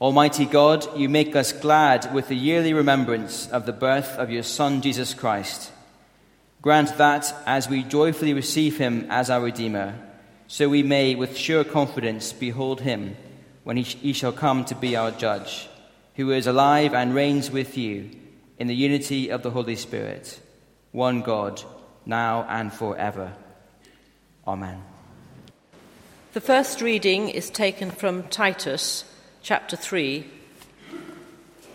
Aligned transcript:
Almighty 0.00 0.46
God, 0.46 0.96
you 0.98 1.10
make 1.10 1.36
us 1.36 1.52
glad 1.52 2.14
with 2.14 2.28
the 2.28 2.34
yearly 2.34 2.72
remembrance 2.72 3.50
of 3.50 3.66
the 3.66 3.72
birth 3.72 4.16
of 4.16 4.30
your 4.30 4.42
Son, 4.42 4.80
Jesus 4.80 5.12
Christ. 5.12 5.70
Grant 6.62 6.96
that, 6.96 7.34
as 7.44 7.68
we 7.68 7.82
joyfully 7.82 8.32
receive 8.32 8.78
him 8.78 9.06
as 9.10 9.28
our 9.28 9.42
Redeemer, 9.42 9.94
so 10.46 10.70
we 10.70 10.82
may 10.82 11.14
with 11.14 11.36
sure 11.36 11.64
confidence 11.64 12.32
behold 12.32 12.80
him 12.80 13.14
when 13.62 13.76
he, 13.76 14.14
shall 14.14 14.32
come 14.32 14.64
to 14.64 14.74
be 14.74 14.96
our 14.96 15.10
judge, 15.10 15.68
who 16.14 16.30
is 16.30 16.46
alive 16.46 16.94
and 16.94 17.14
reigns 17.14 17.50
with 17.50 17.76
you 17.76 18.08
in 18.58 18.68
the 18.68 18.74
unity 18.74 19.28
of 19.28 19.42
the 19.42 19.50
Holy 19.50 19.76
Spirit, 19.76 20.40
one 20.92 21.20
God, 21.20 21.62
now 22.06 22.46
and 22.48 22.72
forever. 22.72 23.34
Amen. 24.46 24.82
The 26.32 26.40
first 26.40 26.80
reading 26.80 27.28
is 27.28 27.50
taken 27.50 27.90
from 27.90 28.22
Titus 28.28 29.04
chapter 29.42 29.74
3, 29.74 30.26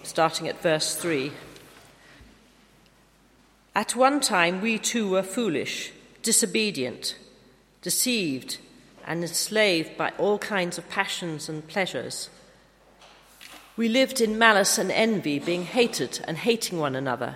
starting 0.03 0.47
at 0.47 0.61
verse 0.61 0.95
3. 0.95 1.31
At 3.73 3.95
one 3.95 4.19
time, 4.19 4.61
we 4.61 4.77
too 4.77 5.09
were 5.09 5.23
foolish, 5.23 5.91
disobedient, 6.21 7.17
deceived, 7.81 8.59
and 9.05 9.23
enslaved 9.23 9.97
by 9.97 10.11
all 10.17 10.37
kinds 10.37 10.77
of 10.77 10.89
passions 10.89 11.49
and 11.49 11.67
pleasures. 11.67 12.29
We 13.75 13.89
lived 13.89 14.21
in 14.21 14.37
malice 14.37 14.77
and 14.77 14.91
envy, 14.91 15.39
being 15.39 15.65
hated 15.65 16.23
and 16.27 16.37
hating 16.37 16.79
one 16.79 16.95
another. 16.95 17.35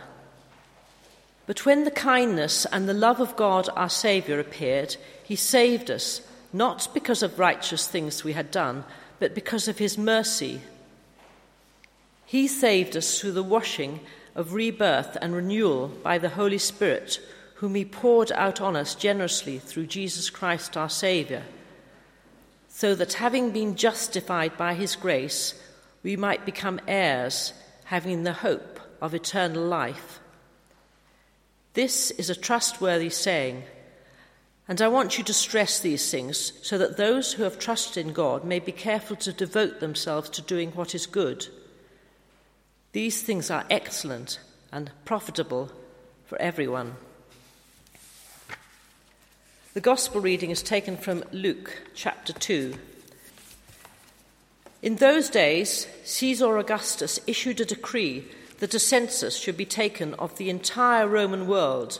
But 1.48 1.66
when 1.66 1.84
the 1.84 1.92
kindness 1.92 2.66
and 2.72 2.88
the 2.88 2.94
love 2.94 3.20
of 3.20 3.36
God 3.36 3.68
our 3.76 3.90
Saviour 3.90 4.40
appeared, 4.40 4.96
He 5.24 5.36
saved 5.36 5.90
us, 5.90 6.22
not 6.54 6.88
because 6.94 7.24
of 7.24 7.40
righteous 7.40 7.88
things 7.88 8.24
we 8.24 8.34
had 8.34 8.52
done, 8.52 8.86
but 9.20 9.36
because 9.36 9.68
of 9.68 9.78
His 9.78 9.98
mercy. 9.98 10.62
He 12.26 12.48
saved 12.48 12.96
us 12.96 13.20
through 13.20 13.34
the 13.34 13.44
washing 13.44 14.00
of 14.36 14.54
rebirth 14.54 15.18
and 15.22 15.36
renewal 15.36 15.88
by 15.88 16.18
the 16.18 16.30
Holy 16.30 16.58
Spirit, 16.58 17.20
whom 17.56 17.76
He 17.76 17.86
poured 17.86 18.32
out 18.32 18.62
on 18.62 18.76
us 18.76 18.96
generously 18.96 19.60
through 19.60 19.88
Jesus 19.88 20.30
Christ 20.30 20.78
our 20.78 20.90
Saviour, 20.90 21.44
so 22.68 22.96
that 22.96 23.14
having 23.14 23.52
been 23.52 23.76
justified 23.76 24.56
by 24.58 24.74
His 24.74 24.96
grace, 24.96 25.62
we 26.04 26.16
might 26.16 26.46
become 26.46 26.80
heirs, 26.88 27.54
having 27.86 28.24
the 28.24 28.34
hope 28.34 28.80
of 29.02 29.14
eternal 29.14 29.66
life. 29.66 30.20
This 31.74 32.12
is 32.12 32.30
a 32.30 32.36
trustworthy 32.36 33.10
saying, 33.10 33.64
and 34.70 34.84
I 34.84 34.88
want 34.88 35.18
you 35.18 35.24
to 35.24 35.34
stress 35.34 35.80
these 35.80 36.12
things 36.12 36.54
so 36.62 36.78
that 36.78 36.96
those 36.96 37.34
who 37.34 37.42
have 37.42 37.58
trusted 37.58 38.06
in 38.06 38.14
God 38.14 38.44
may 38.44 38.60
be 38.60 38.72
careful 38.72 39.16
to 39.16 39.34
devote 39.34 39.80
themselves 39.80 40.30
to 40.30 40.44
doing 40.44 40.70
what 40.74 40.94
is 40.94 41.08
good. 41.08 41.48
These 42.92 43.24
things 43.24 43.50
are 43.50 43.66
excellent 43.72 44.40
and 44.72 44.92
profitable 45.06 45.72
for 46.28 46.40
everyone. 46.40 46.98
The 49.74 49.82
Gospel 49.82 50.22
reading 50.22 50.52
is 50.52 50.62
taken 50.62 50.98
from 50.98 51.24
Luke 51.32 51.82
chapter 51.96 52.32
2. 52.32 52.76
In 54.84 54.98
those 54.98 55.32
days, 55.32 55.88
Caesar 56.04 56.60
Augustus 56.60 57.20
issued 57.26 57.60
a 57.60 57.66
decree 57.66 58.26
that 58.60 58.76
a 58.76 58.80
census 58.80 59.36
should 59.36 59.58
be 59.58 59.66
taken 59.66 60.14
of 60.16 60.38
the 60.38 60.52
entire 60.52 61.08
Roman 61.08 61.48
world. 61.48 62.00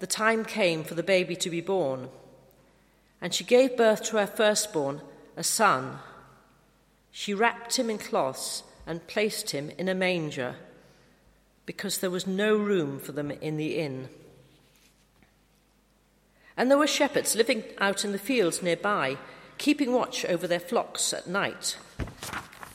the 0.00 0.06
time 0.06 0.44
came 0.44 0.82
for 0.84 0.94
the 0.94 1.02
baby 1.02 1.36
to 1.36 1.50
be 1.50 1.60
born, 1.60 2.08
and 3.20 3.32
she 3.32 3.44
gave 3.44 3.76
birth 3.76 4.02
to 4.04 4.16
her 4.16 4.26
firstborn, 4.26 5.00
a 5.36 5.44
son. 5.44 5.98
She 7.10 7.32
wrapped 7.32 7.78
him 7.78 7.88
in 7.88 7.98
cloths 7.98 8.62
and 8.86 9.06
placed 9.06 9.50
him 9.50 9.70
in 9.78 9.88
a 9.88 9.94
manger, 9.94 10.56
because 11.66 11.98
there 11.98 12.10
was 12.10 12.26
no 12.26 12.56
room 12.56 12.98
for 12.98 13.12
them 13.12 13.30
in 13.30 13.56
the 13.56 13.78
inn. 13.78 14.08
And 16.56 16.70
there 16.70 16.78
were 16.78 16.86
shepherds 16.86 17.36
living 17.36 17.62
out 17.78 18.04
in 18.04 18.12
the 18.12 18.18
fields 18.18 18.62
nearby, 18.62 19.16
keeping 19.58 19.92
watch 19.92 20.24
over 20.24 20.46
their 20.46 20.60
flocks 20.60 21.12
at 21.12 21.26
night 21.26 21.76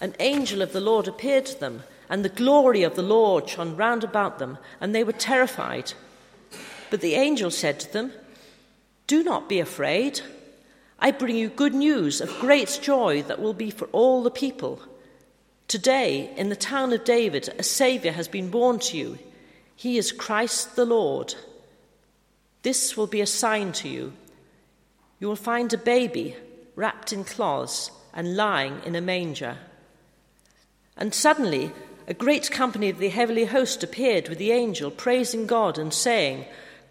an 0.02 0.16
angel 0.20 0.62
of 0.62 0.74
the 0.74 0.82
Lord 0.82 1.08
appeared 1.08 1.46
to 1.48 1.60
them, 1.60 1.84
and 2.10 2.24
the 2.24 2.30
glory 2.30 2.84
of 2.84 2.96
the 2.96 3.02
Lord 3.02 3.50
shone 3.50 3.76
round 3.76 4.04
about 4.04 4.40
them, 4.40 4.58
and 4.80 4.94
they 4.94 5.04
were 5.04 5.12
terrified. 5.12 5.94
But 6.96 7.02
the 7.02 7.16
angel 7.16 7.52
said 7.52 7.82
to 7.82 7.92
them, 7.92 8.14
Do 9.06 9.22
not 9.22 9.50
be 9.50 9.60
afraid. 9.60 10.22
I 10.98 11.12
bring 11.12 11.36
you 11.36 11.50
good 11.50 11.76
news 11.76 12.22
of 12.22 12.40
great 12.40 12.80
joy 12.82 13.22
that 13.24 13.42
will 13.42 13.54
be 13.54 13.70
for 13.70 13.90
all 13.92 14.24
the 14.24 14.32
people. 14.32 14.82
Today, 15.68 16.34
in 16.38 16.48
the 16.48 16.56
town 16.56 16.94
of 16.94 17.04
David, 17.04 17.54
a 17.60 17.64
Saviour 17.64 18.14
has 18.14 18.30
been 18.30 18.50
born 18.50 18.80
to 18.80 18.98
you. 18.98 19.20
He 19.76 19.98
is 19.98 20.14
Christ 20.14 20.78
the 20.78 20.86
Lord. 20.86 21.36
This 22.62 22.96
will 22.96 23.08
be 23.08 23.20
a 23.20 23.28
sign 23.28 23.74
to 23.74 23.90
you. 23.90 24.14
You 25.20 25.28
will 25.28 25.36
find 25.36 25.74
a 25.74 25.78
baby 25.78 26.38
wrapped 26.78 27.12
in 27.12 27.26
cloths 27.26 27.92
and 28.14 28.38
lying 28.38 28.80
in 28.86 28.96
a 28.96 29.02
manger. 29.02 29.58
And 30.96 31.14
suddenly, 31.14 31.74
a 32.08 32.14
great 32.14 32.52
company 32.52 32.90
of 32.90 33.00
the 33.00 33.10
heavenly 33.10 33.44
host 33.44 33.84
appeared 33.84 34.30
with 34.30 34.38
the 34.38 34.54
angel, 34.54 34.92
praising 34.92 35.46
God 35.46 35.78
and 35.78 35.94
saying, 35.94 36.46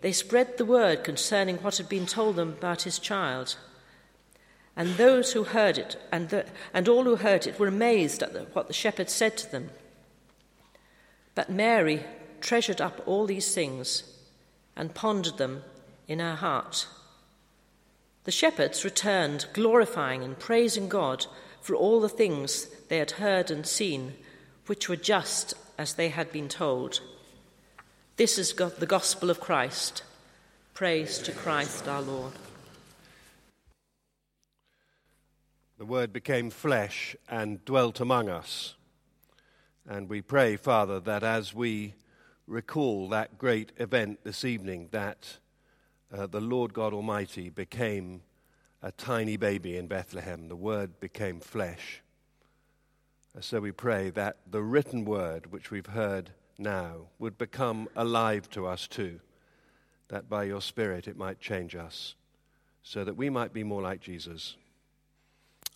they 0.00 0.12
spread 0.12 0.58
the 0.58 0.64
word 0.64 1.04
concerning 1.04 1.56
what 1.58 1.78
had 1.78 1.88
been 1.88 2.06
told 2.06 2.36
them 2.36 2.50
about 2.50 2.82
his 2.82 2.98
child. 2.98 3.56
And 4.76 4.96
those 4.96 5.32
who 5.32 5.44
heard 5.44 5.78
it, 5.78 5.96
and, 6.12 6.28
the, 6.28 6.44
and 6.74 6.88
all 6.88 7.04
who 7.04 7.16
heard 7.16 7.46
it, 7.46 7.58
were 7.58 7.68
amazed 7.68 8.22
at 8.22 8.32
the, 8.32 8.40
what 8.52 8.68
the 8.68 8.74
shepherds 8.74 9.12
said 9.12 9.36
to 9.38 9.50
them. 9.50 9.70
But 11.34 11.50
Mary 11.50 12.04
treasured 12.40 12.80
up 12.80 13.00
all 13.06 13.26
these 13.26 13.54
things 13.54 14.02
and 14.76 14.94
pondered 14.94 15.38
them 15.38 15.62
in 16.06 16.18
her 16.18 16.34
heart. 16.34 16.86
The 18.24 18.32
shepherds 18.32 18.84
returned, 18.84 19.46
glorifying 19.52 20.22
and 20.22 20.38
praising 20.38 20.88
God 20.88 21.26
for 21.60 21.74
all 21.74 22.00
the 22.00 22.08
things 22.08 22.66
they 22.88 22.98
had 22.98 23.12
heard 23.12 23.50
and 23.50 23.66
seen 23.66 24.14
which 24.66 24.88
were 24.88 24.96
just 24.96 25.54
as 25.78 25.94
they 25.94 26.08
had 26.08 26.32
been 26.32 26.48
told. 26.48 27.00
This 28.16 28.38
is 28.38 28.54
the 28.54 28.86
gospel 28.86 29.28
of 29.28 29.40
Christ. 29.40 30.02
Praise 30.72 31.18
to 31.18 31.32
Christ 31.32 31.86
our 31.86 32.00
Lord. 32.00 32.32
The 35.78 35.84
Word 35.84 36.12
became 36.12 36.50
flesh 36.50 37.14
and 37.28 37.62
dwelt 37.64 38.00
among 38.00 38.28
us. 38.28 38.74
And 39.86 40.08
we 40.08 40.22
pray, 40.22 40.56
Father, 40.56 40.98
that 41.00 41.22
as 41.22 41.54
we 41.54 41.94
recall 42.46 43.08
that 43.10 43.36
great 43.36 43.72
event 43.76 44.20
this 44.24 44.44
evening, 44.44 44.88
that 44.92 45.36
uh, 46.10 46.26
the 46.26 46.40
Lord 46.40 46.72
God 46.72 46.94
Almighty 46.94 47.50
became 47.50 48.22
a 48.82 48.92
tiny 48.92 49.36
baby 49.36 49.76
in 49.76 49.88
Bethlehem, 49.88 50.48
the 50.48 50.56
Word 50.56 51.00
became 51.00 51.40
flesh 51.40 52.02
so 53.40 53.60
we 53.60 53.72
pray 53.72 54.10
that 54.10 54.38
the 54.50 54.62
written 54.62 55.04
word 55.04 55.52
which 55.52 55.70
we've 55.70 55.86
heard 55.86 56.30
now 56.58 57.08
would 57.18 57.38
become 57.38 57.88
alive 57.96 58.48
to 58.50 58.66
us 58.66 58.86
too, 58.86 59.20
that 60.08 60.28
by 60.28 60.44
your 60.44 60.60
Spirit 60.60 61.08
it 61.08 61.16
might 61.16 61.40
change 61.40 61.74
us, 61.74 62.14
so 62.82 63.04
that 63.04 63.16
we 63.16 63.30
might 63.30 63.52
be 63.52 63.64
more 63.64 63.82
like 63.82 64.00
Jesus. 64.00 64.56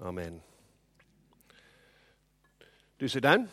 Amen. 0.01 0.41
Do 2.99 3.09
sit 3.09 3.23
down. 3.23 3.49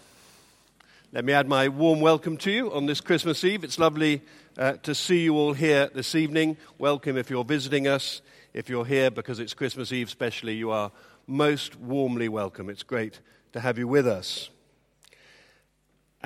Let 1.14 1.24
me 1.24 1.34
add 1.34 1.48
my 1.48 1.70
warm 1.70 2.02
welcome 2.02 2.36
to 2.38 2.52
you 2.52 2.74
on 2.74 2.86
this 2.86 3.00
Christmas 3.00 3.44
Eve. 3.44 3.64
It's 3.64 3.80
lovely 3.80 4.22
uh, 4.58 4.74
to 4.84 4.94
see 4.94 5.24
you 5.24 5.36
all 5.36 5.54
here 5.54 5.90
this 5.94 6.16
evening. 6.16 6.58
Welcome 6.78 7.18
if 7.18 7.30
you're 7.30 7.46
visiting 7.46 7.88
us. 7.88 8.22
If 8.54 8.70
you're 8.70 8.86
here 8.86 9.10
because 9.10 9.40
it's 9.40 9.54
Christmas 9.54 9.94
Eve, 9.94 10.08
especially, 10.08 10.56
you 10.56 10.72
are 10.72 10.92
most 11.26 11.78
warmly 11.78 12.28
welcome. 12.28 12.70
It's 12.70 12.84
great 12.84 13.22
to 13.54 13.60
have 13.60 13.78
you 13.78 13.88
with 13.88 14.08
us. 14.08 14.50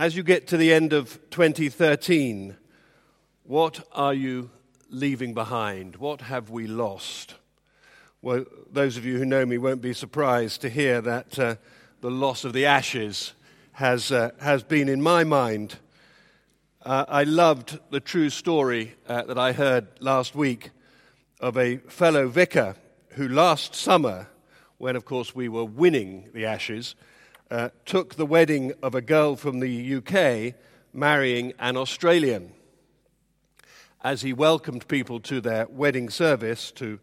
As 0.01 0.15
you 0.15 0.24
get 0.24 0.48
to 0.48 0.57
the 0.57 0.74
end 0.74 0.94
of 0.94 1.19
2013, 1.30 2.57
what 3.44 3.88
are 3.92 4.15
you 4.15 4.50
leaving 4.89 5.36
behind? 5.36 5.98
What 5.98 6.21
have 6.21 6.50
we 6.50 6.65
lost? 6.65 7.36
Well, 8.19 8.45
those 8.71 8.98
of 8.98 9.06
you 9.06 9.19
who 9.19 9.25
know 9.25 9.45
me 9.45 9.59
won't 9.59 9.83
be 9.83 9.94
surprised 9.94 10.62
to 10.62 10.69
hear 10.69 11.01
that 11.01 11.38
uh, 11.38 11.56
the 12.00 12.09
loss 12.09 12.44
of 12.45 12.53
the 12.53 12.65
ashes 12.65 13.33
has, 13.74 14.12
uh, 14.12 14.31
has 14.42 14.63
been 14.63 14.89
in 14.89 15.03
my 15.03 15.24
mind. 15.24 15.75
Uh, 16.83 17.06
I 17.07 17.24
loved 17.24 17.77
the 17.92 18.00
true 18.00 18.31
story 18.31 18.95
uh, 19.07 19.21
that 19.25 19.38
I 19.38 19.51
heard 19.51 19.88
last 20.00 20.33
week 20.33 20.71
of 21.39 21.56
a 21.57 21.77
fellow 21.77 22.27
vicar 22.27 22.75
who 23.09 23.27
last 23.27 23.75
summer, 23.75 24.30
when 24.80 24.95
of 24.95 25.06
course 25.06 25.36
we 25.36 25.48
were 25.48 25.65
winning 25.65 26.31
the 26.33 26.48
Ashes, 26.48 26.95
uh, 27.51 27.69
took 27.86 28.15
the 28.15 28.25
wedding 28.25 28.71
of 28.81 28.95
a 28.95 29.01
girl 29.01 29.36
from 29.36 29.59
the 29.59 29.95
UK 29.95 30.56
marrying 30.94 31.53
an 31.59 31.75
Australian. 31.75 32.53
As 34.03 34.21
he 34.21 34.33
welcomed 34.33 34.88
people 34.88 35.19
to 35.19 35.42
their 35.42 35.68
wedding 35.68 36.09
service, 36.09 36.71
to 36.71 37.00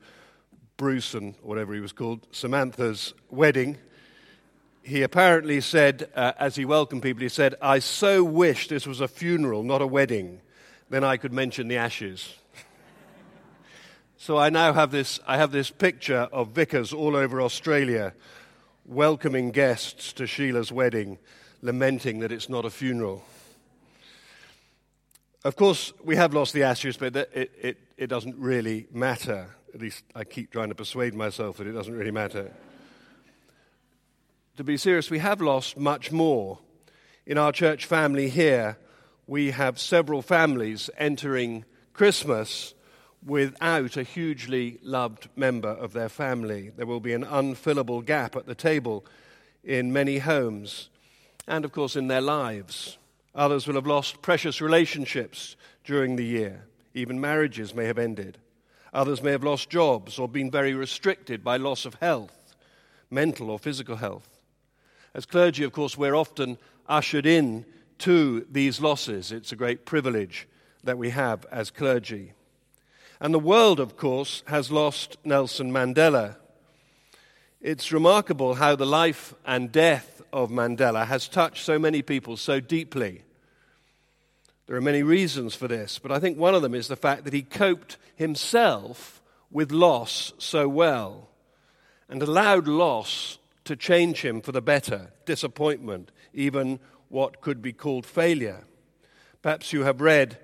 Bruce 0.78 1.14
and 1.14 1.34
whatever 1.42 1.74
he 1.74 1.80
was 1.80 1.92
called, 1.92 2.26
Samantha's 2.32 3.12
wedding, 3.30 3.76
he 4.82 5.02
apparently 5.02 5.60
said, 5.60 6.08
uh, 6.16 6.32
as 6.38 6.56
he 6.56 6.64
welcomed 6.64 7.02
people, 7.02 7.20
he 7.20 7.28
said, 7.28 7.54
I 7.60 7.78
so 7.78 8.24
wish 8.24 8.68
this 8.68 8.86
was 8.86 9.02
a 9.02 9.08
funeral, 9.08 9.62
not 9.62 9.82
a 9.82 9.86
wedding. 9.86 10.40
Then 10.88 11.04
I 11.04 11.18
could 11.18 11.32
mention 11.32 11.68
the 11.68 11.76
ashes. 11.76 12.34
so 14.16 14.38
I 14.38 14.48
now 14.48 14.72
have 14.72 14.90
this, 14.90 15.20
I 15.26 15.36
have 15.36 15.52
this 15.52 15.70
picture 15.70 16.26
of 16.32 16.48
vicars 16.48 16.94
all 16.94 17.14
over 17.16 17.42
Australia 17.42 18.14
welcoming 18.88 19.50
guests 19.52 20.12
to 20.14 20.26
Sheila's 20.26 20.72
wedding, 20.72 21.18
lamenting 21.62 22.18
that 22.20 22.32
it's 22.32 22.48
not 22.48 22.64
a 22.64 22.70
funeral. 22.70 23.24
Of 25.44 25.54
course, 25.54 25.92
we 26.02 26.16
have 26.16 26.34
lost 26.34 26.52
the 26.52 26.64
ashes, 26.64 26.96
but 26.96 27.14
it, 27.14 27.52
it, 27.60 27.78
it 27.96 28.06
doesn't 28.08 28.36
really 28.36 28.88
matter. 28.92 29.46
At 29.72 29.80
least 29.80 30.02
I 30.14 30.24
keep 30.24 30.50
trying 30.50 30.70
to 30.70 30.74
persuade 30.74 31.14
myself 31.14 31.58
that 31.58 31.66
it 31.66 31.72
doesn't 31.72 31.94
really 31.94 32.10
matter 32.10 32.50
to 34.58 34.64
be 34.64 34.76
serious, 34.76 35.08
we 35.08 35.20
have 35.20 35.40
lost 35.40 35.76
much 35.76 36.10
more. 36.10 36.58
In 37.24 37.38
our 37.38 37.52
church 37.52 37.86
family 37.86 38.28
here, 38.28 38.76
we 39.28 39.52
have 39.52 39.78
several 39.78 40.20
families 40.20 40.90
entering 40.98 41.64
Christmas 41.92 42.74
without 43.24 43.96
a 43.96 44.02
hugely 44.02 44.78
loved 44.82 45.28
member 45.36 45.70
of 45.70 45.92
their 45.92 46.08
family. 46.08 46.70
There 46.76 46.86
will 46.86 47.00
be 47.00 47.12
an 47.12 47.24
unfillable 47.24 48.04
gap 48.04 48.36
at 48.36 48.46
the 48.46 48.54
table 48.54 49.04
in 49.64 49.92
many 49.92 50.18
homes 50.18 50.88
and, 51.46 51.64
of 51.64 51.72
course, 51.72 51.96
in 51.96 52.08
their 52.08 52.20
lives. 52.20 52.98
Others 53.34 53.66
will 53.66 53.74
have 53.74 53.86
lost 53.86 54.22
precious 54.22 54.60
relationships 54.60 55.56
during 55.84 56.16
the 56.16 56.24
year. 56.24 56.64
Even 56.94 57.20
marriages 57.20 57.74
may 57.74 57.84
have 57.84 57.98
ended. 57.98 58.38
Others 58.92 59.22
may 59.22 59.32
have 59.32 59.44
lost 59.44 59.70
jobs 59.70 60.18
or 60.18 60.28
been 60.28 60.50
very 60.50 60.74
restricted 60.74 61.44
by 61.44 61.56
loss 61.56 61.84
of 61.84 61.94
health, 61.94 62.54
mental 63.10 63.50
or 63.50 63.58
physical 63.58 63.96
health. 63.96 64.38
As 65.14 65.26
clergy, 65.26 65.64
of 65.64 65.72
course, 65.72 65.96
we're 65.96 66.16
often 66.16 66.58
ushered 66.88 67.26
in 67.26 67.64
to 67.98 68.46
these 68.50 68.80
losses. 68.80 69.32
It's 69.32 69.52
a 69.52 69.56
great 69.56 69.84
privilege 69.84 70.48
that 70.84 70.98
we 70.98 71.10
have 71.10 71.44
as 71.50 71.70
clergy. 71.70 72.32
And 73.20 73.34
the 73.34 73.38
world, 73.38 73.80
of 73.80 73.96
course, 73.96 74.42
has 74.46 74.70
lost 74.70 75.16
Nelson 75.24 75.72
Mandela. 75.72 76.36
It's 77.60 77.90
remarkable 77.90 78.54
how 78.54 78.76
the 78.76 78.86
life 78.86 79.34
and 79.44 79.72
death 79.72 80.22
of 80.32 80.50
Mandela 80.50 81.06
has 81.06 81.26
touched 81.26 81.64
so 81.64 81.78
many 81.78 82.02
people 82.02 82.36
so 82.36 82.60
deeply. 82.60 83.22
There 84.66 84.76
are 84.76 84.82
many 84.82 85.02
reasons 85.02 85.54
for 85.54 85.66
this, 85.66 85.98
but 85.98 86.12
I 86.12 86.20
think 86.20 86.38
one 86.38 86.54
of 86.54 86.62
them 86.62 86.74
is 86.74 86.88
the 86.88 86.96
fact 86.96 87.24
that 87.24 87.32
he 87.32 87.42
coped 87.42 87.96
himself 88.14 89.22
with 89.50 89.72
loss 89.72 90.32
so 90.38 90.68
well 90.68 91.28
and 92.08 92.22
allowed 92.22 92.68
loss 92.68 93.38
to 93.64 93.76
change 93.76 94.20
him 94.20 94.40
for 94.40 94.52
the 94.52 94.62
better, 94.62 95.10
disappointment, 95.24 96.10
even 96.32 96.78
what 97.08 97.40
could 97.40 97.60
be 97.62 97.72
called 97.72 98.06
failure. 98.06 98.64
Perhaps 99.42 99.72
you 99.72 99.82
have 99.82 100.00
read, 100.00 100.38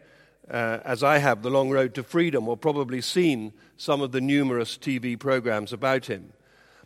uh, 0.50 0.78
as 0.84 1.02
I 1.02 1.18
have, 1.18 1.42
The 1.42 1.50
Long 1.50 1.70
Road 1.70 1.94
to 1.94 2.02
Freedom, 2.02 2.48
or 2.48 2.56
probably 2.56 3.00
seen 3.00 3.52
some 3.76 4.00
of 4.00 4.12
the 4.12 4.20
numerous 4.20 4.76
TV 4.76 5.18
programs 5.18 5.72
about 5.72 6.06
him. 6.06 6.32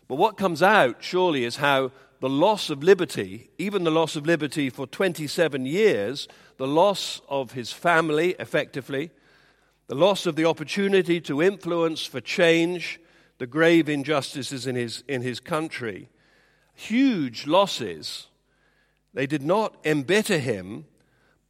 But 0.06 0.16
what 0.16 0.36
comes 0.36 0.62
out, 0.62 0.96
surely, 1.00 1.44
is 1.44 1.56
how 1.56 1.92
the 2.20 2.28
loss 2.28 2.70
of 2.70 2.82
liberty, 2.82 3.50
even 3.58 3.84
the 3.84 3.90
loss 3.90 4.16
of 4.16 4.26
liberty 4.26 4.70
for 4.70 4.86
27 4.86 5.66
years, 5.66 6.28
the 6.56 6.66
loss 6.66 7.20
of 7.28 7.52
his 7.52 7.72
family, 7.72 8.34
effectively, 8.38 9.10
the 9.86 9.94
loss 9.94 10.26
of 10.26 10.36
the 10.36 10.44
opportunity 10.44 11.20
to 11.22 11.42
influence 11.42 12.04
for 12.04 12.20
change, 12.20 13.00
the 13.38 13.46
grave 13.46 13.88
injustices 13.88 14.66
in 14.66 14.74
his, 14.74 15.04
in 15.08 15.22
his 15.22 15.40
country, 15.40 16.08
huge 16.74 17.46
losses, 17.46 18.28
they 19.14 19.26
did 19.26 19.42
not 19.42 19.76
embitter 19.84 20.38
him, 20.38 20.86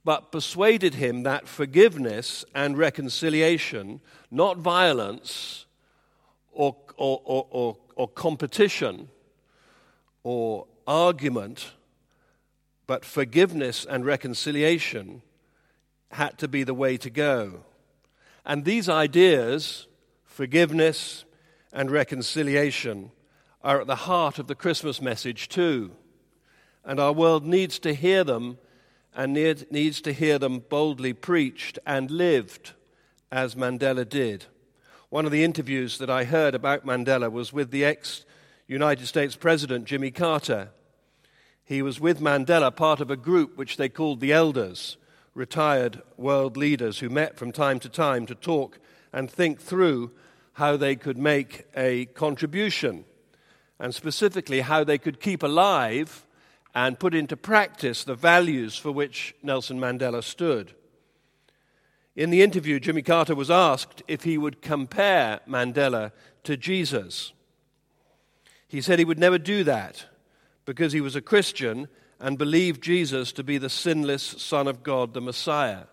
but 0.08 0.32
persuaded 0.32 0.94
him 0.94 1.24
that 1.24 1.46
forgiveness 1.46 2.42
and 2.54 2.78
reconciliation, 2.78 4.00
not 4.30 4.56
violence 4.56 5.66
or, 6.50 6.74
or, 6.96 7.20
or, 7.26 7.76
or, 7.94 8.08
competition 8.08 9.10
or 10.22 10.66
argument, 10.86 11.72
but 12.86 13.04
forgiveness 13.04 13.84
and 13.84 14.06
reconciliation 14.06 15.20
had 16.12 16.38
to 16.38 16.48
be 16.48 16.64
the 16.64 16.72
way 16.72 16.96
to 16.96 17.10
go. 17.10 17.66
And 18.46 18.64
these 18.64 18.88
ideas, 18.88 19.88
forgiveness 20.24 21.26
and 21.70 21.90
reconciliation, 21.90 23.10
are 23.62 23.82
at 23.82 23.86
the 23.86 23.94
heart 23.94 24.38
of 24.38 24.46
the 24.46 24.54
Christmas 24.54 25.02
message, 25.02 25.50
too. 25.50 25.90
And 26.82 26.98
our 26.98 27.12
world 27.12 27.44
needs 27.44 27.78
to 27.80 27.92
hear 27.92 28.24
them 28.24 28.56
and 29.18 29.34
needs 29.34 30.00
to 30.00 30.12
hear 30.12 30.38
them 30.38 30.60
boldly 30.60 31.12
preached 31.12 31.76
and 31.84 32.08
lived 32.08 32.70
as 33.32 33.56
Mandela 33.56 34.08
did. 34.08 34.46
One 35.08 35.26
of 35.26 35.32
the 35.32 35.42
interviews 35.42 35.98
that 35.98 36.08
I 36.08 36.22
heard 36.22 36.54
about 36.54 36.86
Mandela 36.86 37.28
was 37.30 37.52
with 37.52 37.72
the 37.72 37.84
ex 37.84 38.24
United 38.68 39.06
States 39.06 39.34
President 39.34 39.86
Jimmy 39.86 40.12
Carter. 40.12 40.68
He 41.64 41.82
was 41.82 41.98
with 41.98 42.20
Mandela, 42.20 42.74
part 42.74 43.00
of 43.00 43.10
a 43.10 43.16
group 43.16 43.56
which 43.56 43.76
they 43.76 43.88
called 43.88 44.20
the 44.20 44.32
Elders, 44.32 44.96
retired 45.34 46.00
world 46.16 46.56
leaders 46.56 47.00
who 47.00 47.08
met 47.08 47.36
from 47.36 47.50
time 47.50 47.80
to 47.80 47.88
time 47.88 48.24
to 48.26 48.36
talk 48.36 48.78
and 49.12 49.28
think 49.28 49.60
through 49.60 50.12
how 50.52 50.76
they 50.76 50.94
could 50.94 51.18
make 51.18 51.64
a 51.76 52.06
contribution 52.06 53.04
and 53.80 53.92
specifically 53.92 54.60
how 54.60 54.84
they 54.84 54.98
could 54.98 55.20
keep 55.20 55.42
alive 55.42 56.24
and 56.74 56.98
put 56.98 57.14
into 57.14 57.36
practice 57.36 58.04
the 58.04 58.14
values 58.14 58.76
for 58.76 58.92
which 58.92 59.34
Nelson 59.42 59.78
Mandela 59.78 60.22
stood. 60.22 60.74
In 62.14 62.30
the 62.30 62.42
interview, 62.42 62.80
Jimmy 62.80 63.02
Carter 63.02 63.34
was 63.34 63.50
asked 63.50 64.02
if 64.08 64.24
he 64.24 64.36
would 64.38 64.60
compare 64.60 65.40
Mandela 65.48 66.12
to 66.44 66.56
Jesus. 66.56 67.32
He 68.66 68.80
said 68.80 68.98
he 68.98 69.04
would 69.04 69.18
never 69.18 69.38
do 69.38 69.64
that 69.64 70.06
because 70.64 70.92
he 70.92 71.00
was 71.00 71.16
a 71.16 71.22
Christian 71.22 71.88
and 72.20 72.36
believed 72.36 72.82
Jesus 72.82 73.32
to 73.32 73.44
be 73.44 73.56
the 73.56 73.70
sinless 73.70 74.22
Son 74.22 74.66
of 74.66 74.82
God, 74.82 75.14
the 75.14 75.20
Messiah. 75.20 75.84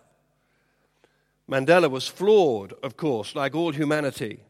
Mandela 1.48 1.88
was 1.88 2.08
flawed, 2.08 2.72
of 2.82 2.96
course, 2.96 3.34
like 3.34 3.54
all 3.54 3.72
humanity. 3.72 4.40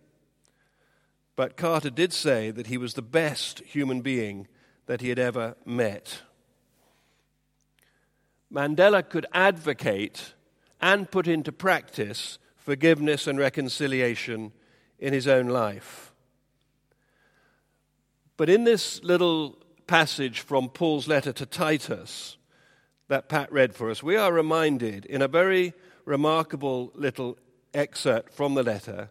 But 1.37 1.59
Carter 1.59 1.91
did 1.91 2.15
say 2.15 2.51
that 2.51 2.69
he 2.69 2.79
was 2.79 2.95
the 2.95 3.03
best 3.03 3.61
human 3.61 4.01
being 4.01 4.49
that 4.87 5.01
he 5.01 5.09
had 5.09 5.19
ever 5.19 5.57
met. 5.65 6.23
Mandela 8.53 9.07
could 9.09 9.27
advocate 9.33 10.35
and 10.81 11.11
put 11.11 11.27
into 11.27 11.53
practice 11.53 12.39
forgiveness 12.57 13.27
and 13.27 13.39
reconciliation 13.39 14.53
in 14.99 15.13
his 15.13 15.29
own 15.29 15.49
life. 15.49 16.13
But 18.37 18.49
in 18.49 18.65
this 18.65 19.03
little 19.03 19.59
passage 19.87 20.41
from 20.41 20.69
Paul's 20.69 21.09
letter 21.09 21.33
to 21.33 21.47
Titus 21.47 22.37
that 23.09 23.29
Pat 23.29 23.53
read 23.53 23.75
for 23.75 23.91
us, 23.91 24.03
we 24.03 24.17
are 24.17 24.33
reminded 24.33 25.05
in 25.07 25.23
a 25.23 25.29
very 25.29 25.75
remarkable 26.05 26.93
little 26.95 27.39
excerpt 27.73 28.33
from 28.33 28.55
the 28.55 28.63
letter 28.63 29.11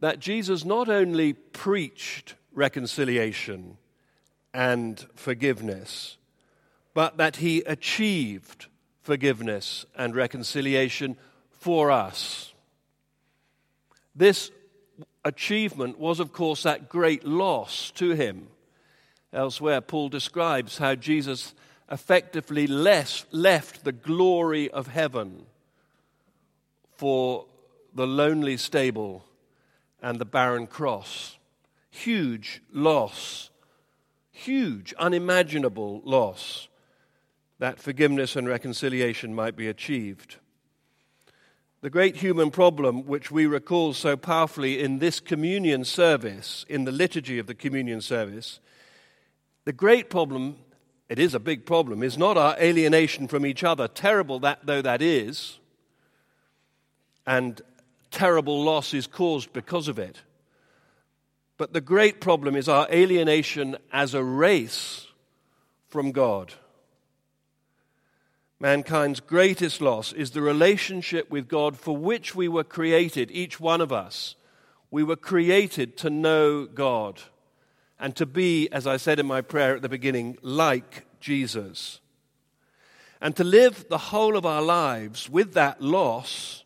that 0.00 0.18
Jesus 0.18 0.64
not 0.64 0.88
only 0.88 1.32
preached 1.32 2.34
reconciliation 2.52 3.78
and 4.54 5.04
forgiveness, 5.14 6.16
but 6.94 7.18
that 7.18 7.36
he 7.36 7.60
achieved 7.62 8.66
forgiveness 9.02 9.84
and 9.96 10.14
reconciliation 10.14 11.16
for 11.50 11.90
us. 11.90 12.54
This 14.14 14.50
achievement 15.24 15.98
was, 15.98 16.20
of 16.20 16.32
course, 16.32 16.62
that 16.62 16.88
great 16.88 17.26
loss 17.26 17.90
to 17.92 18.10
him. 18.10 18.46
Elsewhere, 19.32 19.80
Paul 19.80 20.08
describes 20.08 20.78
how 20.78 20.94
Jesus 20.94 21.54
effectively 21.90 22.66
left, 22.66 23.32
left 23.34 23.84
the 23.84 23.92
glory 23.92 24.70
of 24.70 24.86
heaven 24.86 25.46
for 26.96 27.46
the 27.92 28.06
lonely 28.06 28.56
stable 28.56 29.24
and 30.00 30.18
the 30.18 30.24
barren 30.24 30.66
cross. 30.66 31.36
Huge 31.90 32.62
loss, 32.72 33.50
huge, 34.34 34.92
unimaginable 34.98 36.02
loss 36.04 36.68
that 37.60 37.78
forgiveness 37.78 38.34
and 38.34 38.48
reconciliation 38.48 39.32
might 39.32 39.56
be 39.56 39.68
achieved. 39.68 40.36
The 41.82 41.88
great 41.90 42.16
human 42.16 42.50
problem, 42.50 43.06
which 43.06 43.30
we 43.30 43.46
recall 43.46 43.94
so 43.94 44.16
powerfully 44.16 44.82
in 44.82 44.98
this 44.98 45.20
communion 45.20 45.84
service, 45.84 46.66
in 46.68 46.84
the 46.84 46.92
liturgy 46.92 47.38
of 47.38 47.46
the 47.46 47.54
communion 47.54 48.00
service, 48.00 48.58
the 49.64 49.72
great 49.72 50.10
problem, 50.10 50.56
it 51.08 51.20
is 51.20 51.34
a 51.34 51.40
big 51.40 51.64
problem, 51.64 52.02
is 52.02 52.18
not 52.18 52.36
our 52.36 52.56
alienation 52.58 53.28
from 53.28 53.46
each 53.46 53.62
other, 53.62 53.86
terrible 53.86 54.40
that 54.40 54.66
though 54.66 54.82
that 54.82 55.00
is, 55.00 55.60
and 57.24 57.62
terrible 58.10 58.64
loss 58.64 58.92
is 58.92 59.06
caused 59.06 59.52
because 59.52 59.86
of 59.86 59.98
it. 59.98 60.22
But 61.56 61.72
the 61.72 61.80
great 61.80 62.20
problem 62.20 62.56
is 62.56 62.68
our 62.68 62.88
alienation 62.90 63.76
as 63.92 64.14
a 64.14 64.24
race 64.24 65.06
from 65.88 66.10
God. 66.10 66.54
Mankind's 68.58 69.20
greatest 69.20 69.80
loss 69.80 70.12
is 70.12 70.30
the 70.30 70.40
relationship 70.40 71.30
with 71.30 71.48
God 71.48 71.76
for 71.76 71.96
which 71.96 72.34
we 72.34 72.48
were 72.48 72.64
created, 72.64 73.30
each 73.30 73.60
one 73.60 73.80
of 73.80 73.92
us. 73.92 74.36
We 74.90 75.04
were 75.04 75.16
created 75.16 75.96
to 75.98 76.10
know 76.10 76.66
God 76.66 77.20
and 77.98 78.16
to 78.16 78.26
be, 78.26 78.68
as 78.72 78.86
I 78.86 78.96
said 78.96 79.18
in 79.18 79.26
my 79.26 79.40
prayer 79.40 79.76
at 79.76 79.82
the 79.82 79.88
beginning, 79.88 80.38
like 80.42 81.04
Jesus. 81.20 82.00
And 83.20 83.36
to 83.36 83.44
live 83.44 83.86
the 83.88 83.98
whole 83.98 84.36
of 84.36 84.44
our 84.44 84.62
lives 84.62 85.28
with 85.30 85.54
that 85.54 85.80
loss 85.80 86.64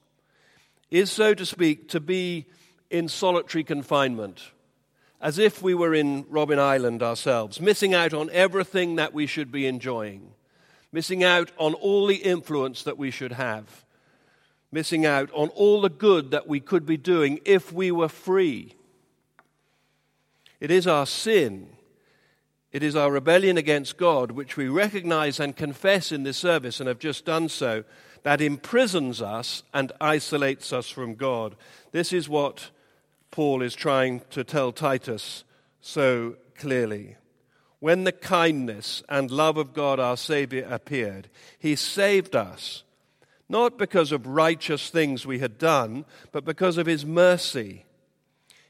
is, 0.90 1.10
so 1.10 1.34
to 1.34 1.44
speak, 1.44 1.88
to 1.90 2.00
be 2.00 2.46
in 2.90 3.08
solitary 3.08 3.64
confinement, 3.64 4.50
as 5.20 5.38
if 5.38 5.62
we 5.62 5.74
were 5.74 5.94
in 5.94 6.24
Robben 6.24 6.58
Island 6.58 7.02
ourselves, 7.02 7.60
missing 7.60 7.94
out 7.94 8.14
on 8.14 8.30
everything 8.30 8.96
that 8.96 9.12
we 9.12 9.26
should 9.26 9.50
be 9.50 9.66
enjoying 9.66 10.32
missing 10.92 11.22
out 11.22 11.50
on 11.58 11.74
all 11.74 12.06
the 12.06 12.16
influence 12.16 12.82
that 12.84 12.98
we 12.98 13.10
should 13.10 13.32
have, 13.32 13.84
missing 14.72 15.04
out 15.04 15.30
on 15.32 15.48
all 15.50 15.80
the 15.80 15.88
good 15.88 16.30
that 16.30 16.46
we 16.46 16.60
could 16.60 16.86
be 16.86 16.96
doing 16.96 17.40
if 17.44 17.72
we 17.72 17.90
were 17.90 18.08
free. 18.08 18.74
It 20.60 20.70
is 20.70 20.86
our 20.86 21.06
sin, 21.06 21.68
it 22.72 22.82
is 22.82 22.96
our 22.96 23.10
rebellion 23.10 23.56
against 23.56 23.96
God, 23.96 24.32
which 24.32 24.56
we 24.56 24.68
recognize 24.68 25.40
and 25.40 25.56
confess 25.56 26.12
in 26.12 26.22
this 26.22 26.36
service 26.36 26.80
and 26.80 26.88
have 26.88 26.98
just 26.98 27.24
done 27.24 27.48
so, 27.48 27.84
that 28.24 28.40
imprisons 28.40 29.22
us 29.22 29.62
and 29.72 29.92
isolates 30.00 30.72
us 30.72 30.88
from 30.88 31.14
God. 31.14 31.54
This 31.92 32.12
is 32.12 32.28
what 32.28 32.70
Paul 33.38 33.62
is 33.62 33.76
trying 33.76 34.22
to 34.30 34.42
tell 34.42 34.72
Titus 34.72 35.44
so 35.80 36.34
clearly. 36.56 37.14
When 37.78 38.02
the 38.02 38.10
kindness 38.10 39.04
and 39.08 39.30
love 39.30 39.56
of 39.56 39.72
God 39.72 40.00
our 40.00 40.16
Savior 40.16 40.66
appeared, 40.68 41.28
He 41.56 41.76
saved 41.76 42.34
us, 42.34 42.82
not 43.48 43.78
because 43.78 44.10
of 44.10 44.26
righteous 44.26 44.90
things 44.90 45.24
we 45.24 45.38
had 45.38 45.56
done, 45.56 46.04
but 46.32 46.44
because 46.44 46.78
of 46.78 46.88
His 46.88 47.06
mercy. 47.06 47.84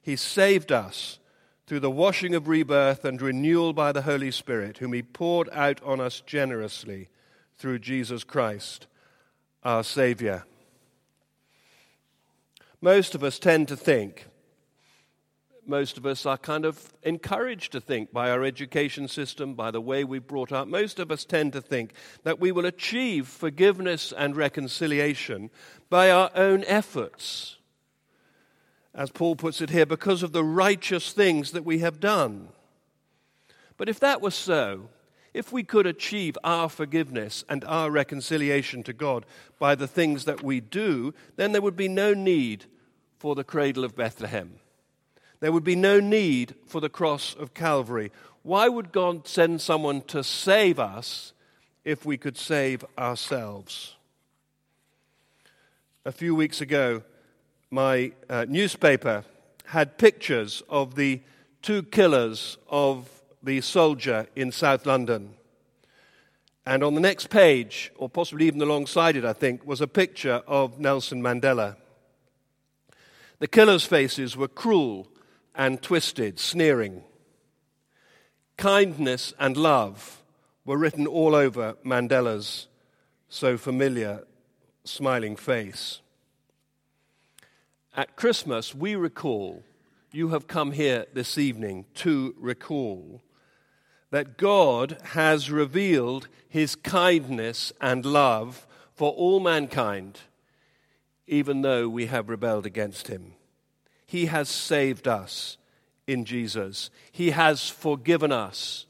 He 0.02 0.16
saved 0.16 0.70
us 0.70 1.18
through 1.66 1.80
the 1.80 1.90
washing 1.90 2.34
of 2.34 2.46
rebirth 2.46 3.06
and 3.06 3.22
renewal 3.22 3.72
by 3.72 3.90
the 3.90 4.02
Holy 4.02 4.30
Spirit, 4.30 4.76
whom 4.76 4.92
He 4.92 5.02
poured 5.02 5.48
out 5.54 5.82
on 5.82 5.98
us 5.98 6.20
generously 6.20 7.08
through 7.56 7.78
Jesus 7.78 8.22
Christ, 8.22 8.86
our 9.64 9.82
Savior. 9.82 10.44
Most 12.82 13.14
of 13.14 13.24
us 13.24 13.38
tend 13.38 13.68
to 13.68 13.74
think 13.74 14.26
most 15.68 15.98
of 15.98 16.06
us 16.06 16.24
are 16.24 16.38
kind 16.38 16.64
of 16.64 16.92
encouraged 17.02 17.72
to 17.72 17.80
think 17.80 18.12
by 18.12 18.30
our 18.30 18.42
education 18.42 19.06
system, 19.06 19.54
by 19.54 19.70
the 19.70 19.80
way 19.80 20.02
we're 20.02 20.20
brought 20.20 20.50
up. 20.50 20.66
Most 20.66 20.98
of 20.98 21.10
us 21.10 21.24
tend 21.24 21.52
to 21.52 21.60
think 21.60 21.92
that 22.22 22.40
we 22.40 22.50
will 22.50 22.64
achieve 22.64 23.28
forgiveness 23.28 24.12
and 24.16 24.34
reconciliation 24.34 25.50
by 25.90 26.10
our 26.10 26.30
own 26.34 26.64
efforts. 26.64 27.56
As 28.94 29.10
Paul 29.10 29.36
puts 29.36 29.60
it 29.60 29.70
here, 29.70 29.84
because 29.84 30.22
of 30.22 30.32
the 30.32 30.42
righteous 30.42 31.12
things 31.12 31.52
that 31.52 31.64
we 31.64 31.80
have 31.80 32.00
done. 32.00 32.48
But 33.76 33.88
if 33.88 34.00
that 34.00 34.22
was 34.22 34.34
so, 34.34 34.88
if 35.34 35.52
we 35.52 35.62
could 35.62 35.86
achieve 35.86 36.38
our 36.42 36.68
forgiveness 36.68 37.44
and 37.48 37.62
our 37.64 37.90
reconciliation 37.90 38.82
to 38.84 38.92
God 38.92 39.26
by 39.58 39.74
the 39.74 39.86
things 39.86 40.24
that 40.24 40.42
we 40.42 40.60
do, 40.60 41.12
then 41.36 41.52
there 41.52 41.62
would 41.62 41.76
be 41.76 41.88
no 41.88 42.14
need 42.14 42.64
for 43.18 43.34
the 43.34 43.44
cradle 43.44 43.84
of 43.84 43.94
Bethlehem 43.94 44.58
there 45.40 45.52
would 45.52 45.64
be 45.64 45.76
no 45.76 46.00
need 46.00 46.54
for 46.66 46.80
the 46.80 46.88
cross 46.88 47.34
of 47.34 47.54
Calvary. 47.54 48.10
Why 48.42 48.68
would 48.68 48.92
God 48.92 49.28
send 49.28 49.60
someone 49.60 50.02
to 50.02 50.24
save 50.24 50.78
us 50.78 51.32
if 51.84 52.04
we 52.04 52.16
could 52.16 52.36
save 52.36 52.84
ourselves? 52.96 53.94
A 56.04 56.12
few 56.12 56.34
weeks 56.34 56.60
ago, 56.60 57.02
my 57.70 58.12
uh, 58.30 58.46
newspaper 58.48 59.24
had 59.66 59.98
pictures 59.98 60.62
of 60.68 60.94
the 60.94 61.20
two 61.60 61.82
killers 61.82 62.56
of 62.68 63.08
the 63.42 63.60
soldier 63.60 64.26
in 64.34 64.50
South 64.50 64.86
London. 64.86 65.34
And 66.64 66.82
on 66.82 66.94
the 66.94 67.00
next 67.00 67.30
page, 67.30 67.92
or 67.96 68.08
possibly 68.08 68.46
even 68.46 68.60
alongside 68.60 69.16
it, 69.16 69.24
I 69.24 69.32
think, 69.32 69.66
was 69.66 69.80
a 69.80 69.86
picture 69.86 70.42
of 70.46 70.78
Nelson 70.78 71.22
Mandela. 71.22 71.76
The 73.38 73.48
killers' 73.48 73.84
faces 73.84 74.36
were 74.36 74.48
cruel 74.48 75.08
and 75.54 75.82
twisted, 75.82 76.38
sneering. 76.38 77.02
Kindness 78.56 79.34
and 79.38 79.56
love 79.56 80.22
were 80.64 80.76
written 80.78 81.06
all 81.06 81.34
over 81.34 81.76
Mandela's 81.84 82.68
so 83.28 83.56
familiar 83.56 84.24
smiling 84.84 85.36
face. 85.36 86.00
At 87.96 88.16
Christmas, 88.16 88.74
we 88.74 88.94
recall, 88.94 89.62
you 90.12 90.28
have 90.28 90.46
come 90.46 90.72
here 90.72 91.06
this 91.14 91.36
evening 91.36 91.84
to 91.94 92.34
recall, 92.38 93.20
that 94.10 94.38
God 94.38 94.98
has 95.12 95.50
revealed 95.50 96.28
his 96.48 96.74
kindness 96.74 97.72
and 97.80 98.06
love 98.06 98.66
for 98.94 99.12
all 99.12 99.40
mankind, 99.40 100.20
even 101.26 101.62
though 101.62 101.88
we 101.88 102.06
have 102.06 102.28
rebelled 102.28 102.66
against 102.66 103.08
him. 103.08 103.34
He 104.08 104.26
has 104.26 104.48
saved 104.48 105.06
us 105.06 105.58
in 106.06 106.24
Jesus. 106.24 106.88
He 107.12 107.32
has 107.32 107.68
forgiven 107.68 108.32
us 108.32 108.86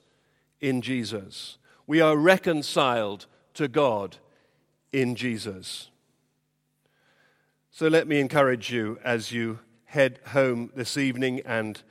in 0.61 0.81
Jesus. 0.81 1.59
We 1.89 2.01
are 2.01 2.17
reconciled 2.17 3.27
to 3.55 3.67
God 3.67 4.19
in 4.93 5.17
Jesus. 5.17 5.91
So 7.73 7.89
let 7.89 8.07
me 8.07 8.21
encourage 8.21 8.71
you 8.71 9.01
as 9.03 9.33
you 9.33 9.59
head 9.87 10.21
home 10.29 10.71
this 10.77 10.97
evening 10.97 11.43
and 11.45 11.83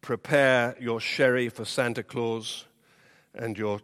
prepare 0.00 0.74
your 0.80 1.00
sherry 1.00 1.50
for 1.50 1.66
Santa 1.66 2.02
Claus 2.02 2.64
and 3.34 3.58
your 3.58 3.80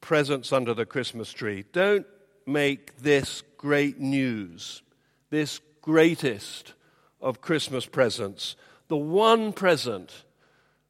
presents 0.00 0.52
under 0.52 0.74
the 0.74 0.84
Christmas 0.84 1.32
tree. 1.32 1.64
Don't 1.72 2.06
make 2.44 2.96
this 2.98 3.44
great 3.56 4.00
news, 4.00 4.82
this 5.30 5.60
greatest 5.80 6.74
of 7.20 7.40
Christmas 7.40 7.86
presents, 7.86 8.56
the 8.88 8.96
one 8.96 9.52
present 9.52 10.24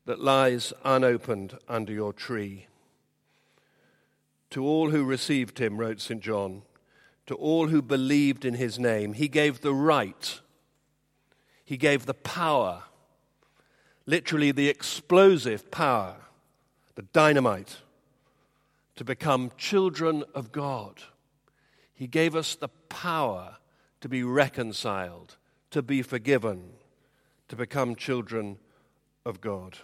that 0.07 0.21
lies 0.21 0.73
unopened 0.85 1.59
under 1.69 1.93
your 1.93 2.13
tree. 2.13 2.67
To 4.51 4.65
all 4.65 4.91
who 4.91 5.05
received 5.05 5.59
him, 5.59 5.79
wrote 5.79 6.01
St. 6.01 6.21
John, 6.21 6.63
to 7.27 7.35
all 7.35 7.69
who 7.69 7.83
believed 7.83 8.45
in 8.45 8.55
his 8.55 8.79
name, 8.79 9.13
he 9.13 9.29
gave 9.29 9.61
the 9.61 9.75
right, 9.75 10.41
he 11.65 11.77
gave 11.77 12.07
the 12.07 12.15
power, 12.15 12.85
literally 14.07 14.51
the 14.51 14.69
explosive 14.69 15.71
power, 15.71 16.17
the 16.97 17.03
dynamite, 17.03 17.77
to 18.97 19.05
become 19.05 19.53
children 19.57 20.25
of 20.35 20.51
God. 20.51 21.03
He 21.95 22.07
gave 22.07 22.35
us 22.35 22.55
the 22.57 22.69
power 22.89 23.59
to 24.01 24.09
be 24.09 24.25
reconciled 24.25 25.37
to 25.71 25.83
be 25.83 26.03
forgiven, 26.03 26.73
to 27.49 27.57
become 27.57 27.95
children 27.95 28.59
of 29.25 29.41
God. 29.41 29.79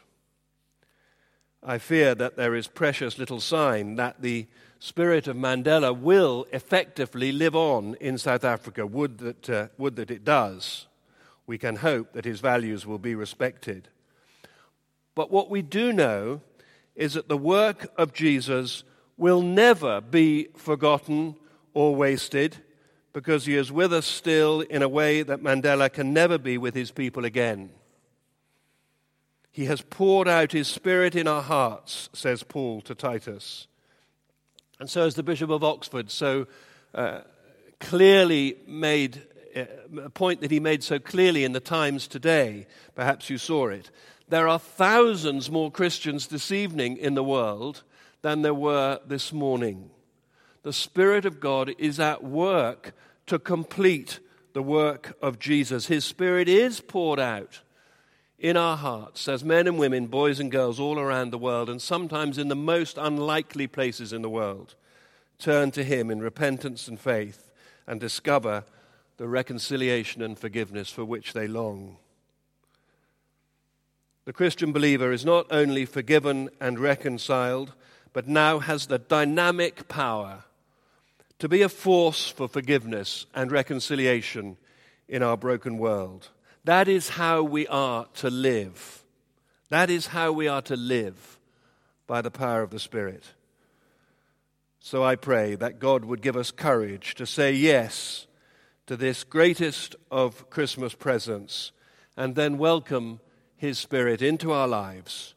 I 1.63 1.79
fear 1.79 2.15
that 2.15 2.37
there 2.37 2.55
is 2.55 2.69
precious 2.69 3.19
little 3.19 3.41
sign 3.41 3.97
that 3.97 4.23
the 4.23 4.47
spirit 4.79 5.27
of 5.27 5.37
Mandela 5.37 5.99
will 5.99 6.47
effectively 6.53 7.33
live 7.33 7.57
on 7.57 7.97
in 8.01 8.19
South 8.19 8.45
Africa. 8.45 8.87
Would 8.87 9.19
that, 9.19 9.51
uh, 9.51 9.69
would 9.79 9.97
that 9.97 10.11
it 10.11 10.25
does. 10.25 10.87
We 11.47 11.59
can 11.59 11.77
hope 11.77 12.13
that 12.13 12.25
his 12.25 12.41
values 12.41 12.87
will 12.87 12.99
be 12.99 13.15
respected. 13.15 13.89
But 15.15 15.31
what 15.31 15.51
we 15.51 15.63
do 15.63 15.93
know 15.93 16.41
is 16.95 17.15
that 17.15 17.29
the 17.29 17.37
work 17.37 17.93
of 17.97 18.13
Jesus 18.13 18.85
will 19.17 19.43
never 19.43 20.01
be 20.01 20.49
forgotten 20.57 21.37
or 21.75 21.95
wasted 21.95 22.59
because 23.17 23.47
he 23.47 23.57
is 23.57 23.73
with 23.73 23.95
us 23.95 24.05
still 24.05 24.61
in 24.61 24.83
a 24.83 24.89
way 24.91 25.23
that 25.23 25.43
Mandela 25.43 25.91
can 25.91 26.13
never 26.13 26.37
be 26.37 26.59
with 26.59 26.75
his 26.75 26.91
people 26.91 27.25
again. 27.25 27.71
He 29.51 29.65
has 29.65 29.81
poured 29.81 30.29
out 30.29 30.53
his 30.53 30.69
spirit 30.69 31.17
in 31.17 31.27
our 31.27 31.41
hearts, 31.41 32.11
says 32.13 32.43
Paul 32.43 32.83
to 32.83 32.95
Titus. 32.95 33.69
And 34.79 34.91
so, 34.91 35.07
as 35.07 35.15
the 35.15 35.23
Bishop 35.23 35.49
of 35.49 35.65
Oxford 35.65 36.11
so 36.11 36.47
uh, 36.95 37.21
clearly 37.81 38.59
made, 38.67 39.23
uh, 39.57 39.65
a 40.03 40.11
point 40.11 40.43
that 40.43 40.51
he 40.51 40.61
made 40.61 40.85
so 40.85 40.99
clearly 40.99 41.43
in 41.45 41.53
the 41.53 41.59
Times 41.59 42.07
today, 42.07 42.67
perhaps 42.95 43.31
you 43.31 43.39
saw 43.39 43.69
it, 43.69 43.91
there 44.29 44.47
are 44.47 44.59
thousands 44.59 45.51
more 45.51 45.71
Christians 45.71 46.27
this 46.27 46.53
evening 46.53 46.99
in 46.99 47.15
the 47.15 47.25
world 47.25 47.83
than 48.21 48.43
there 48.43 48.53
were 48.53 49.01
this 49.07 49.33
morning. 49.33 49.89
The 50.67 50.73
Spirit 50.73 51.25
of 51.25 51.39
God 51.39 51.77
is 51.79 52.01
at 52.01 52.25
work 52.25 52.93
to 53.27 53.39
complete 53.39 54.19
the 54.53 54.65
work 54.65 55.17
of 55.23 55.39
Jesus. 55.39 55.87
His 55.87 56.05
Spirit 56.05 56.49
is 56.49 56.81
poured 56.81 57.21
out 57.21 57.61
in 58.37 58.57
our 58.57 58.77
hearts 58.77 59.29
as 59.29 59.45
men 59.45 59.69
and 59.69 59.79
women, 59.79 60.09
boys 60.09 60.41
and 60.41 60.51
girls 60.51 60.81
all 60.81 60.99
around 60.99 61.31
the 61.31 61.39
world, 61.39 61.71
and 61.71 61.81
sometimes 61.81 62.37
in 62.37 62.49
the 62.49 62.57
most 62.57 62.99
unlikely 62.99 63.69
places 63.69 64.13
in 64.13 64.23
the 64.23 64.29
world, 64.29 64.75
turn 65.39 65.71
to 65.71 65.85
Him 65.85 66.11
in 66.11 66.19
repentance 66.19 66.89
and 66.89 66.99
faith 66.99 67.49
and 67.87 68.01
discover 68.01 68.65
the 69.19 69.29
reconciliation 69.29 70.21
and 70.21 70.37
forgiveness 70.37 70.91
for 70.91 71.05
which 71.05 71.33
they 71.33 71.47
long. 71.47 71.97
The 74.25 74.33
Christian 74.33 74.73
believer 74.73 75.13
is 75.13 75.25
not 75.25 75.47
only 75.53 75.85
forgiven 75.85 76.51
and 76.61 76.81
reconciled, 76.81 77.73
but 78.13 78.27
now 78.27 78.59
has 78.59 78.87
the 78.87 78.99
dynamic 78.99 79.87
power 79.87 80.43
to 81.39 81.49
be 81.49 81.63
a 81.63 81.69
force 81.69 82.29
for 82.29 82.49
forgiveness 82.49 83.27
and 83.35 83.53
reconciliation 83.53 84.57
in 85.09 85.23
our 85.23 85.37
broken 85.37 85.79
world. 85.79 86.31
That 86.65 86.89
is 86.89 87.11
how 87.11 87.43
we 87.43 87.67
are 87.69 88.07
to 88.15 88.31
live. 88.31 89.05
That 89.69 89.91
is 89.91 90.09
how 90.09 90.33
we 90.33 90.49
are 90.49 90.63
to 90.63 90.77
live 90.77 91.39
by 92.07 92.23
the 92.23 92.31
power 92.31 92.63
of 92.63 92.71
the 92.71 92.79
Spirit. 92.79 93.25
So 94.81 95.05
I 95.05 95.17
pray 95.17 95.57
that 95.57 95.79
God 95.79 96.05
would 96.05 96.23
give 96.23 96.37
us 96.37 96.51
courage 96.51 97.15
to 97.17 97.27
say 97.27 97.53
yes 97.53 98.27
to 98.87 98.97
this 98.97 99.25
greatest 99.25 99.97
of 100.11 100.49
Christmas 100.49 100.95
presents 100.95 101.73
and 102.17 102.35
then 102.35 102.57
welcome 102.57 103.21
His 103.57 103.79
Spirit 103.79 104.23
into 104.23 104.53
our 104.53 104.69
lives 104.69 105.35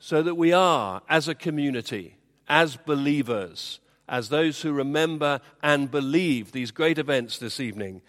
so 0.00 0.22
that 0.22 0.34
we 0.34 0.52
are, 0.52 1.02
as 1.08 1.28
a 1.28 1.34
community, 1.34 2.16
as 2.48 2.76
believers, 2.76 3.80
as 4.10 4.28
those 4.28 4.60
who 4.60 4.72
remember 4.72 5.40
and 5.62 5.90
believe 5.90 6.52
these 6.52 6.72
great 6.72 6.98
events 6.98 7.38
this 7.38 7.60
evening, 7.60 8.02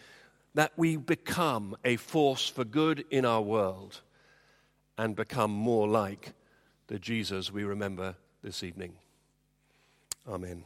that 0.56 0.74
we 0.76 0.98
become 0.98 1.78
a 1.86 1.96
force 1.96 2.50
for 2.50 2.66
good 2.66 3.06
in 3.12 3.24
our 3.24 3.42
world 3.42 4.02
and 4.98 5.16
become 5.16 5.52
more 5.52 5.88
like 5.88 6.34
the 6.88 7.00
Jesus 7.00 7.52
we 7.52 7.64
remember 7.64 8.16
this 8.44 8.64
evening. 8.64 8.94
Amen. 10.28 10.66